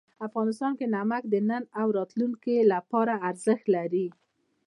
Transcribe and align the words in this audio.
افغانستان 0.27 0.71
کې 0.79 0.85
نمک 0.95 1.23
د 1.29 1.35
نن 1.49 1.63
او 1.79 1.87
راتلونکي 1.97 2.55
لپاره 2.73 3.13
ارزښت 3.29 3.65
لري. 3.75 4.07